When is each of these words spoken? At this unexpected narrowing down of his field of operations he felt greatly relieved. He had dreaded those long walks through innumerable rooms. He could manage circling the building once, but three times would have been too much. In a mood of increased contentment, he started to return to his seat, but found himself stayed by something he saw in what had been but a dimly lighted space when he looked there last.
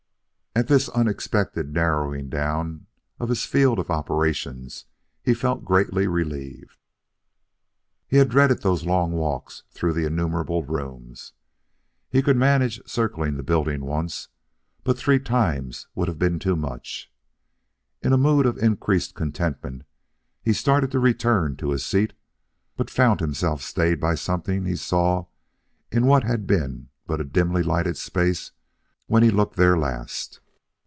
At 0.53 0.67
this 0.67 0.89
unexpected 0.89 1.73
narrowing 1.73 2.27
down 2.27 2.87
of 3.21 3.29
his 3.29 3.45
field 3.45 3.79
of 3.79 3.89
operations 3.89 4.83
he 5.23 5.33
felt 5.33 5.63
greatly 5.63 6.07
relieved. 6.07 6.77
He 8.05 8.17
had 8.17 8.27
dreaded 8.27 8.61
those 8.61 8.85
long 8.85 9.13
walks 9.13 9.63
through 9.71 9.95
innumerable 9.95 10.61
rooms. 10.65 11.31
He 12.09 12.21
could 12.21 12.35
manage 12.35 12.85
circling 12.85 13.37
the 13.37 13.43
building 13.43 13.85
once, 13.85 14.27
but 14.83 14.97
three 14.97 15.19
times 15.19 15.87
would 15.95 16.09
have 16.09 16.19
been 16.19 16.37
too 16.37 16.57
much. 16.57 17.09
In 18.01 18.11
a 18.11 18.17
mood 18.17 18.45
of 18.45 18.57
increased 18.57 19.15
contentment, 19.15 19.83
he 20.43 20.51
started 20.51 20.91
to 20.91 20.99
return 20.99 21.55
to 21.55 21.71
his 21.71 21.85
seat, 21.85 22.11
but 22.75 22.89
found 22.89 23.21
himself 23.21 23.61
stayed 23.61 24.01
by 24.01 24.15
something 24.15 24.65
he 24.65 24.75
saw 24.75 25.27
in 25.93 26.05
what 26.07 26.23
had 26.25 26.45
been 26.45 26.89
but 27.07 27.21
a 27.21 27.23
dimly 27.23 27.63
lighted 27.63 27.95
space 27.95 28.51
when 29.07 29.23
he 29.23 29.31
looked 29.31 29.55
there 29.57 29.77
last. 29.77 30.39